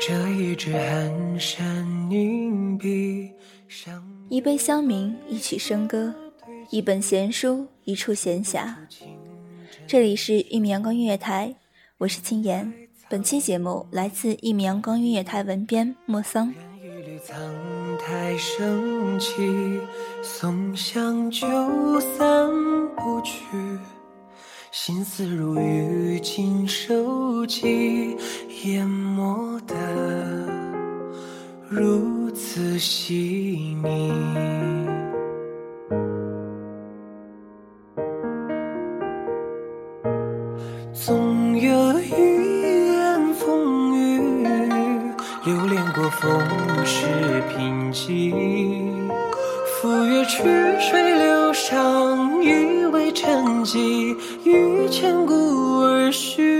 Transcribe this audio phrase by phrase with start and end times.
[0.00, 3.30] 这一支寒山凝闭
[3.68, 6.14] 上一杯香茗，一曲笙歌，
[6.70, 8.74] 一本闲书，一处闲暇。
[9.86, 11.54] 这里是一米阳光音乐台，
[11.98, 12.72] 我是青言。
[13.10, 16.50] 本期节目来自一米阳光音乐台文编莫桑。
[18.38, 19.80] 升起，
[20.22, 21.46] 松香就
[22.00, 22.48] 散
[22.96, 23.34] 不去，
[24.72, 28.16] 心思如雨尽收集，
[28.62, 29.74] 淹没的
[31.68, 34.12] 如此细腻。
[40.92, 42.12] 总有一
[42.92, 44.46] 眼风雨，
[45.46, 46.30] 流连过风
[46.86, 49.10] 世贫瘠。
[49.82, 50.44] 赴约曲
[50.78, 51.99] 水流觞，
[53.12, 55.34] 沉寂，于千古
[55.80, 56.58] 而续。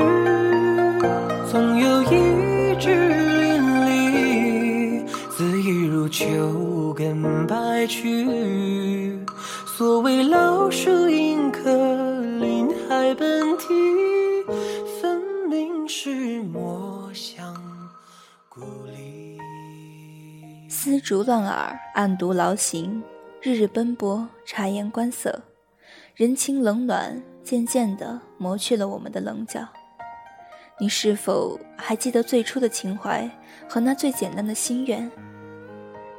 [1.50, 2.90] 总有一枝
[3.40, 9.18] 淋漓，恣意如秋根白去。
[9.76, 11.64] 所谓老树迎客，
[12.38, 13.66] 林海奔啼，
[15.00, 17.54] 分明是墨香
[18.48, 18.60] 故
[18.94, 19.38] 里。
[20.68, 23.02] 丝竹乱耳，暗读劳形，
[23.40, 25.40] 日日奔波，察言观色，
[26.20, 29.66] 人情冷暖渐渐地磨去了我们的棱角。
[30.78, 33.26] 你是否还记得最初的情怀
[33.66, 35.10] 和那最简单的心愿？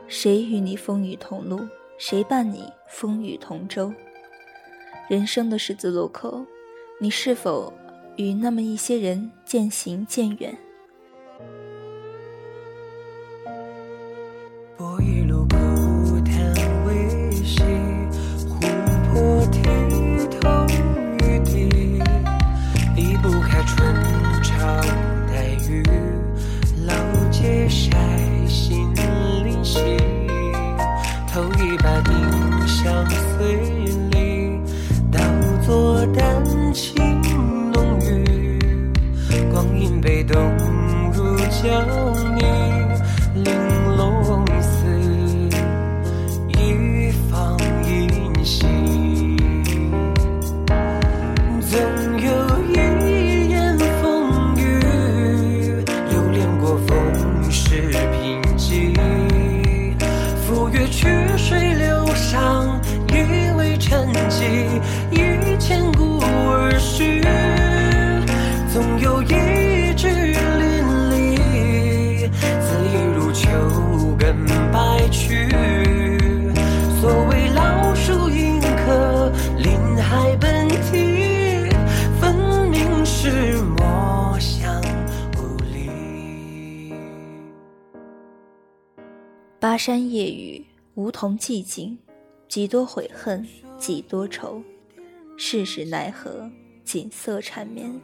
[0.07, 1.59] 谁与你风雨同路？
[1.99, 3.93] 谁伴你风雨同舟？
[5.07, 6.47] 人生的十字路口，
[6.99, 7.71] 你是否
[8.15, 10.57] 与那么一些人渐行渐远？
[89.83, 90.63] 山夜雨，
[90.93, 91.97] 梧桐寂静，
[92.47, 93.43] 几多悔恨，
[93.79, 94.61] 几多愁，
[95.37, 96.47] 世事奈何，
[96.85, 97.99] 锦瑟缠绵。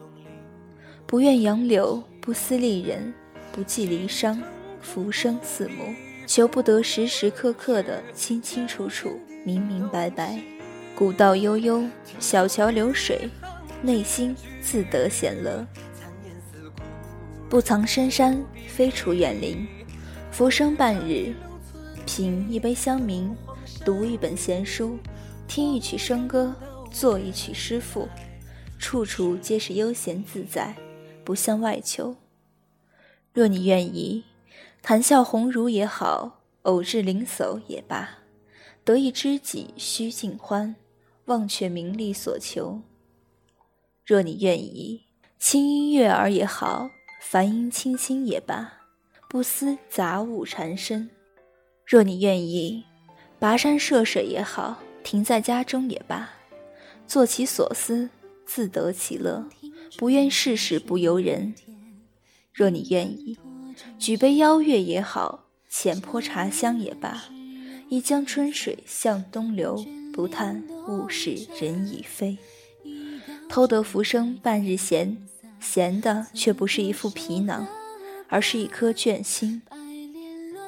[1.06, 3.14] 不愿杨柳，不思丽人，
[3.52, 4.42] 不计离殇，
[4.82, 5.94] 浮生四目，
[6.26, 9.12] 求不得时时刻刻的清清楚楚、
[9.46, 10.42] 明明白白。
[10.96, 11.88] 古道悠悠，
[12.18, 13.30] 小桥流水，
[13.84, 15.64] 内心自得闲乐。
[17.48, 19.68] 不藏深山，非处远林，
[20.32, 21.36] 浮生半日，
[22.08, 23.36] 品一杯香茗。
[23.84, 24.98] 读一本闲书，
[25.46, 26.56] 听一曲笙歌，
[26.90, 28.08] 做一曲诗赋，
[28.80, 30.74] 处处皆是悠闲自在，
[31.26, 32.16] 不向外求。
[33.34, 34.24] 若你愿意，
[34.82, 38.20] 谈笑鸿儒也好，偶至灵叟也罢，
[38.86, 40.76] 得一知己须尽欢，
[41.26, 42.82] 忘却名利所求。
[44.06, 45.04] 若你愿意，
[45.38, 46.90] 轻音悦耳也好，
[47.22, 48.72] 梵音清新也罢，
[49.30, 51.10] 不思杂物缠身。
[51.88, 52.84] 若你愿意。
[53.40, 56.30] 跋山涉水也好，停在家中也罢，
[57.08, 58.10] 做其所思，
[58.46, 59.48] 自得其乐，
[59.96, 61.56] 不愿世事不由人。
[62.52, 63.38] 若你愿意，
[63.98, 67.24] 举杯邀月也好，浅泼茶香也罢，
[67.88, 72.38] 一江春水向东流，不叹物是人已非。
[73.48, 75.16] 偷得浮生半日闲，
[75.62, 77.68] 闲的却不是一副皮囊，
[78.28, 79.62] 而是一颗倦心。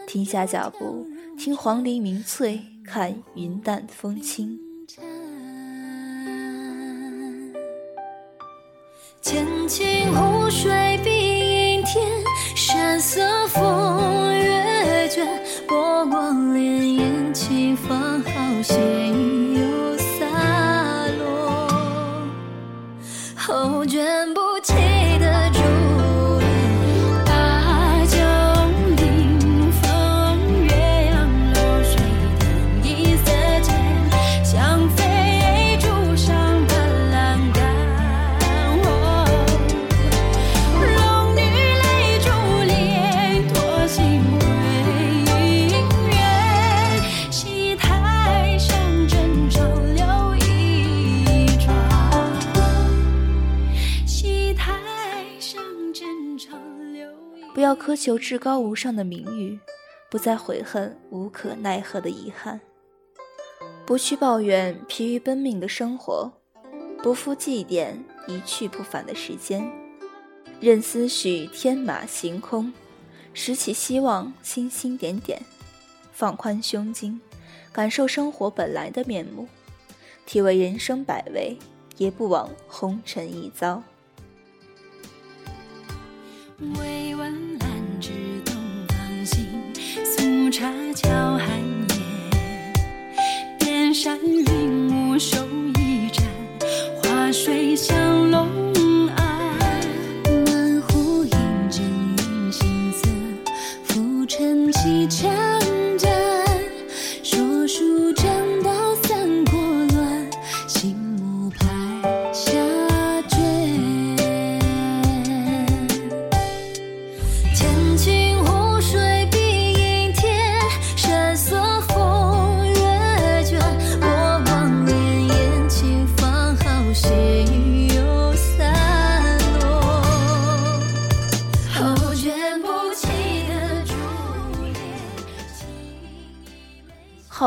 [0.07, 1.08] 停下脚步。
[1.39, 4.59] 听黄鹂鸣翠，看云淡风轻。
[9.21, 12.06] 千顷湖水碧映天，
[12.57, 13.47] 山色
[57.89, 59.59] 苛求至高无上的名誉，
[60.12, 62.62] 不再悔恨无可奈何的遗憾，
[63.83, 66.31] 不去抱怨疲于奔命的生活，
[67.01, 67.94] 不复祭奠
[68.27, 69.68] 一去不返的时间，
[70.59, 72.71] 任思绪天马行空，
[73.33, 75.42] 拾起希望星星点点，
[76.13, 77.19] 放宽胸襟，
[77.71, 79.47] 感受生活本来的面目，
[80.27, 81.57] 体味人生百味，
[81.97, 83.81] 也不枉红尘一遭。
[86.75, 87.57] 未闻
[87.99, 88.13] 兰芝
[88.45, 88.55] 东
[88.87, 89.45] 方行，
[90.05, 90.71] 素茶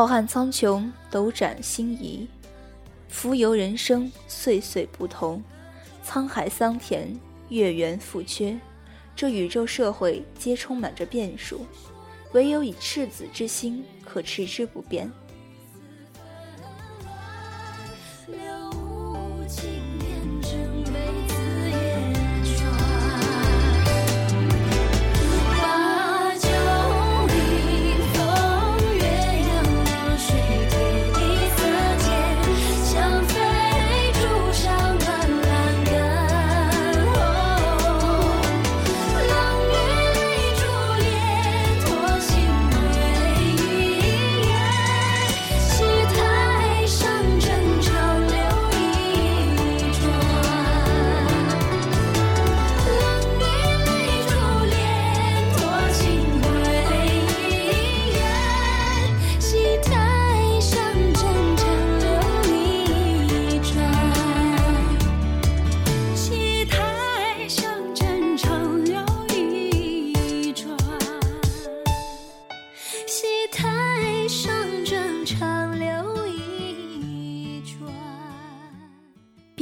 [0.05, 2.27] 浩瀚苍穹，斗转星移，
[3.07, 5.41] 浮游人生，岁岁不同。
[6.05, 7.17] 沧海桑田，
[7.47, 8.59] 月圆复缺，
[9.15, 11.65] 这宇宙社会皆充满着变数，
[12.33, 15.09] 唯有以赤子之心，可持之不变。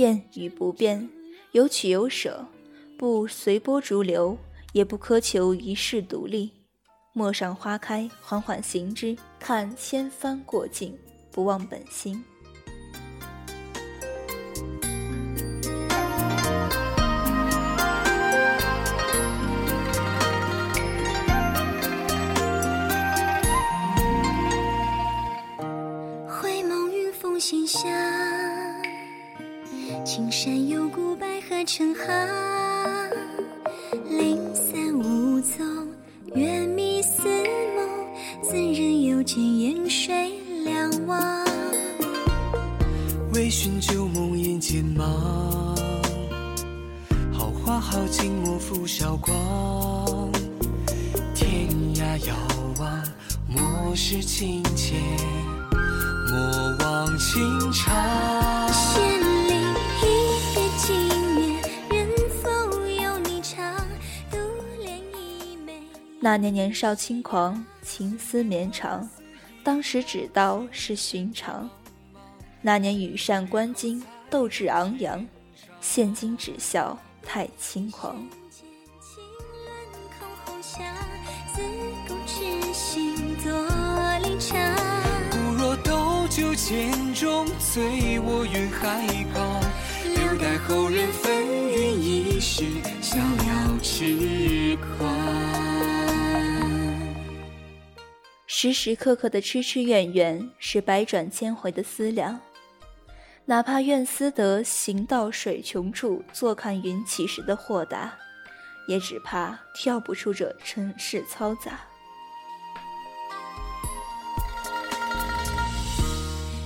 [0.01, 1.07] 变与不变，
[1.51, 2.43] 有取有舍，
[2.97, 4.35] 不随波逐流，
[4.73, 6.49] 也不苛求一世独立。
[7.13, 10.97] 陌上花开，缓缓行之，看千帆过尽，
[11.31, 12.25] 不忘本心。
[43.33, 45.05] 微醺旧梦眼前茫，
[47.31, 50.29] 好花好景莫负韶光。
[51.33, 52.35] 天涯遥
[52.77, 53.01] 望，
[53.47, 54.95] 莫失情切，
[56.29, 58.67] 莫忘情长。
[58.69, 59.53] 千里
[60.01, 60.03] 一
[60.53, 62.09] 别经年，人
[62.43, 62.49] 否
[62.85, 63.77] 有你长？
[64.29, 64.37] 独
[64.83, 65.81] 怜一枚。
[66.19, 69.09] 那年年少轻狂，情思绵长，
[69.63, 71.69] 当时只道是寻常。
[72.63, 75.25] 那年羽扇纶巾，斗志昂扬，
[75.79, 78.23] 现今只笑太轻狂。
[81.53, 81.61] 自
[82.07, 83.51] 古痴心多
[84.19, 84.57] 离场。
[85.31, 89.59] 不若斗酒剑中，醉卧云海旁，
[90.05, 92.63] 留待后人纷纭一世，
[93.01, 95.09] 逍遥痴狂。
[98.45, 102.39] 时时刻刻的痴痴怨怨，是百转千回的思量。
[103.45, 108.13] 哪怕愿思得行到水穷处，坐看云起时的豁达，
[108.87, 111.79] 也只怕跳不出这尘世嘈杂。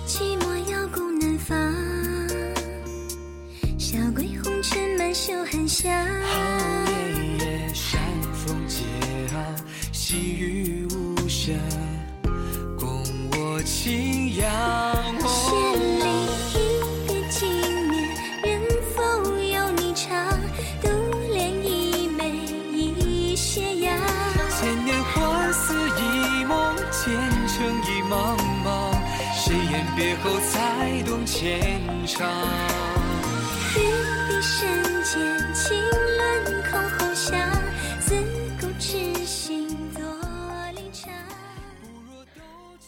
[0.05, 1.57] 寂寞遥顾南方，
[3.79, 5.91] 小归红尘满袖寒香。
[5.91, 7.99] 夜夜山
[8.33, 8.83] 风桀
[9.27, 9.33] 骜，
[9.91, 11.55] 细雨无声，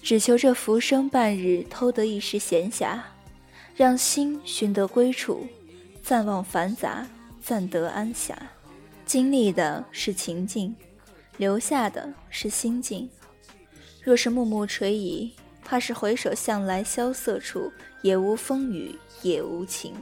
[0.07, 2.97] 只求这浮生半日，偷得一时闲暇，
[3.75, 5.45] 让心寻得归处，
[6.01, 7.05] 暂忘繁杂，
[7.43, 8.33] 暂得安暇。
[9.05, 10.73] 经历的是情境，
[11.35, 13.09] 留下的是心境。
[14.01, 15.29] 若是暮暮垂疑，
[15.61, 17.69] 怕是回首向来萧瑟处，
[18.01, 19.93] 也无风雨也无晴。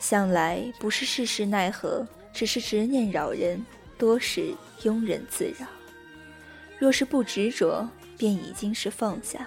[0.00, 3.64] 向来不是世事奈何，只是执念扰人，
[3.96, 5.64] 多是庸人自扰。
[6.78, 7.88] 若是不执着，
[8.18, 9.46] 便已经是放下。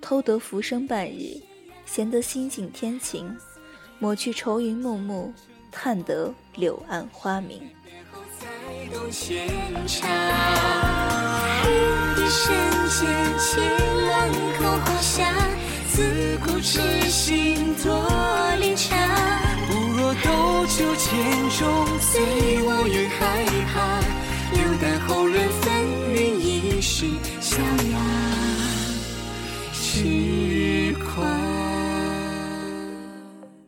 [0.00, 1.40] 偷得浮生半日，
[1.84, 3.36] 闲得心境天晴，
[3.98, 5.32] 抹去愁云暮暮，
[5.72, 7.60] 叹得柳暗花明。
[8.38, 8.46] 才
[8.94, 9.48] 懂牵
[9.86, 10.08] 肠。
[11.64, 11.68] 玉
[12.14, 12.44] 笛深
[12.90, 13.62] 间，情
[14.06, 15.32] 乱空红霞。
[15.88, 16.78] 自古痴
[17.08, 17.86] 心多
[18.60, 18.96] 离场。
[19.66, 21.08] 不若斗酒剑
[21.58, 21.64] 中，
[21.98, 23.74] 醉卧云海旁，